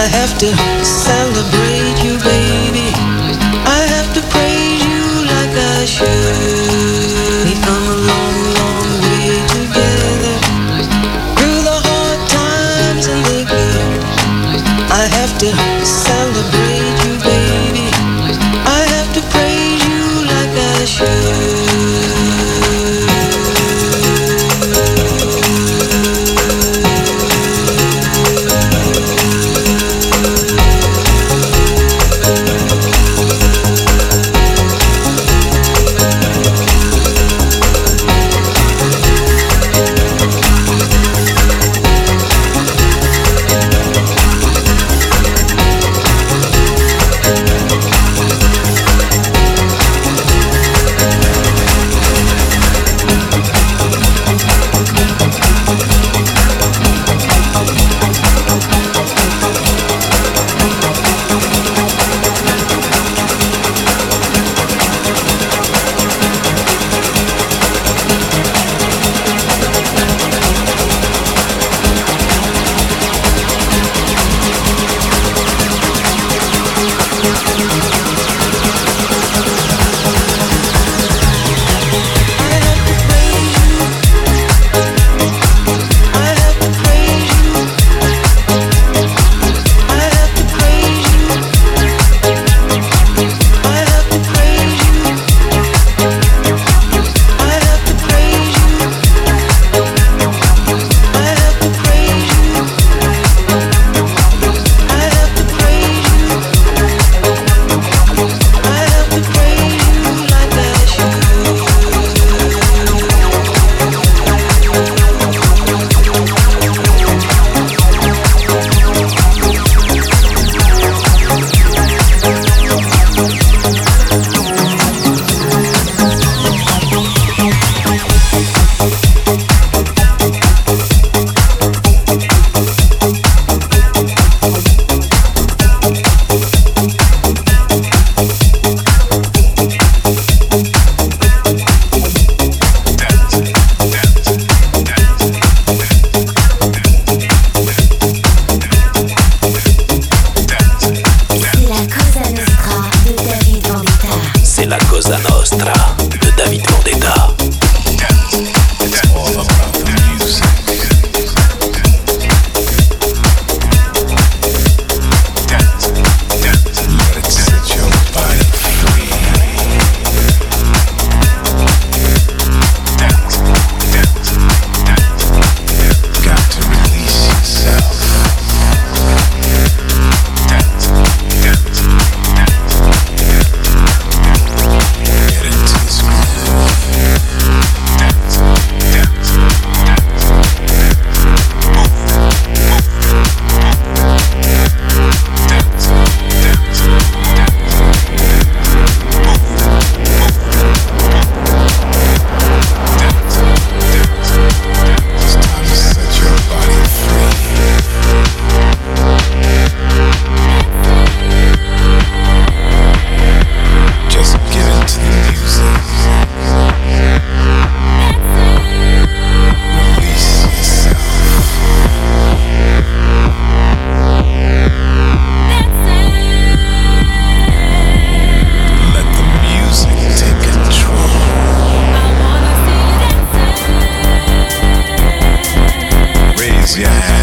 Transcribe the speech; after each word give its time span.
I 0.00 0.06
have 0.06 0.38
to 0.38 0.48
celebrate 0.82 2.02
you. 2.02 2.09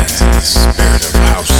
The 0.08 0.40
spirit 0.42 1.06
of 1.06 1.16
house. 1.16 1.57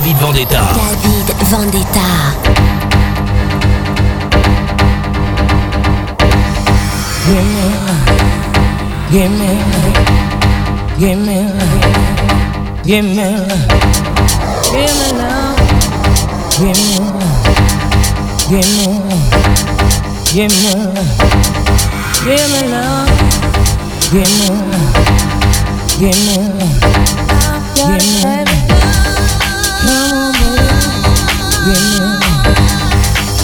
David 0.00 0.16
Vendetta. 0.16 0.64
David 0.74 1.36
Vendetta. 1.50 2.30
Give 31.66 31.82
me, 31.90 32.00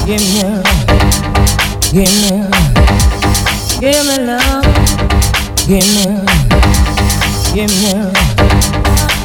give 0.06 0.24
me, 0.32 0.44
give 1.92 2.14
me 2.22 2.66
give 3.80 4.06
love. 4.26 4.64
Give 5.66 5.84
me, 5.94 6.06
give 7.52 7.70
me, 7.70 7.92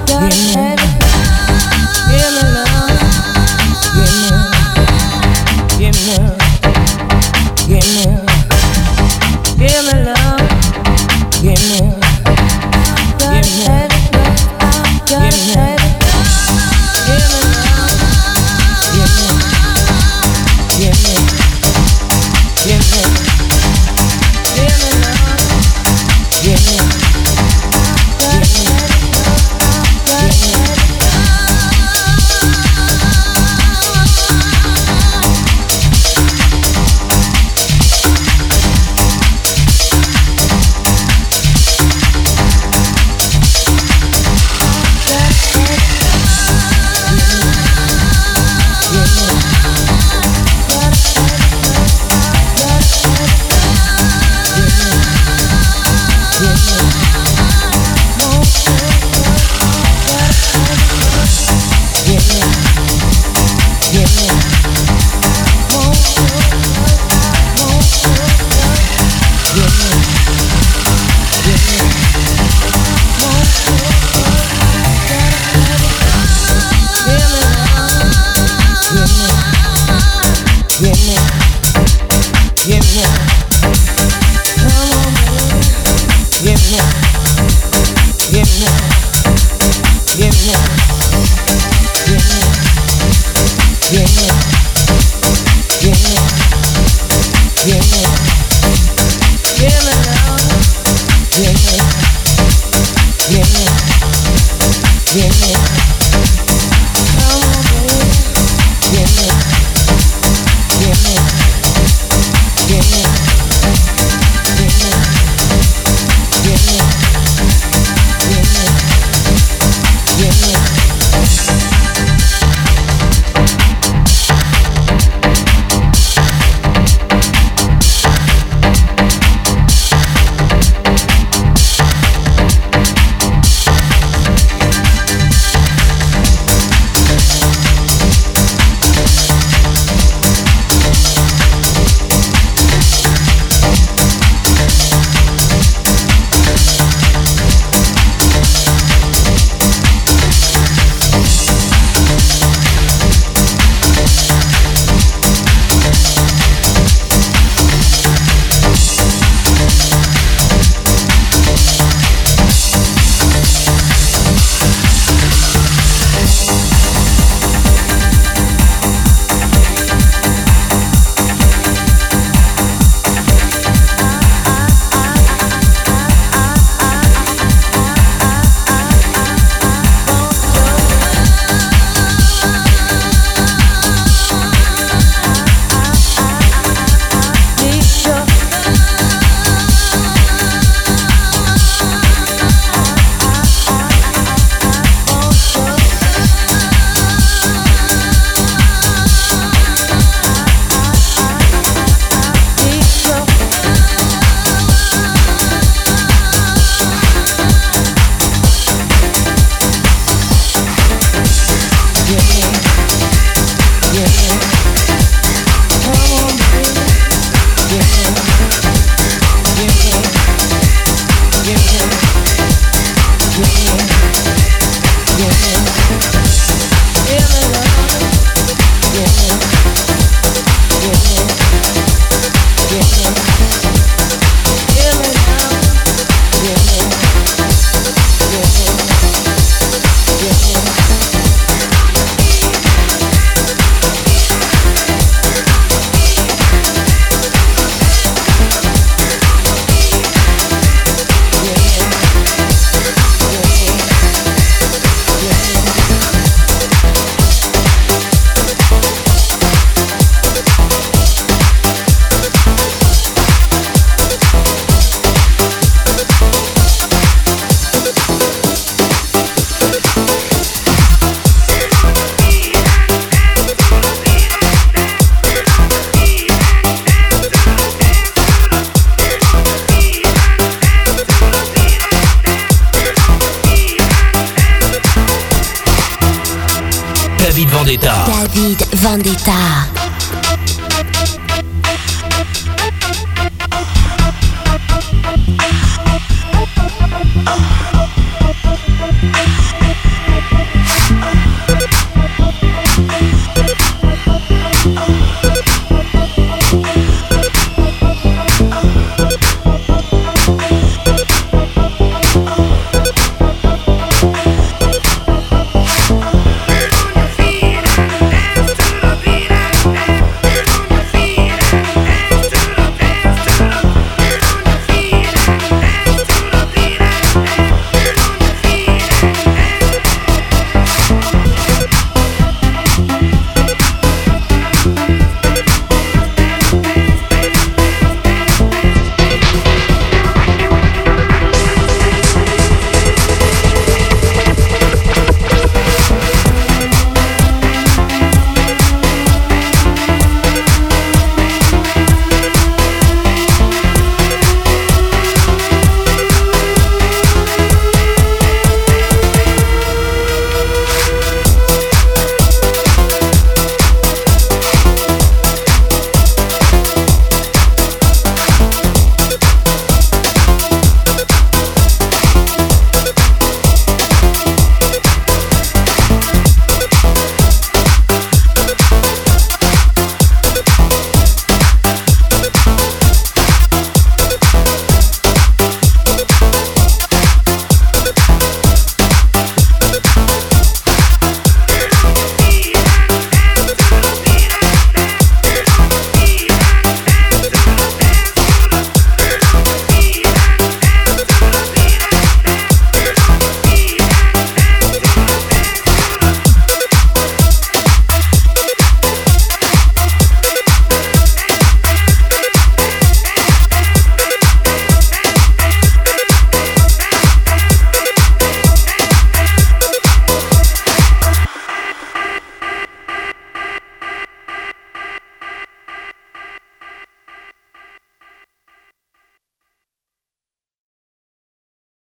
give 0.08 0.36
me, 0.46 0.76
give 2.08 2.32
me 2.36 2.44
love. 2.56 2.92
Give 3.96 4.16
me, 4.22 4.38
give 5.78 5.98
me, 6.06 6.18
give 7.68 7.88
me. 7.96 8.11